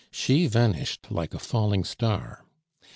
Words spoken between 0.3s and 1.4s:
vanished like a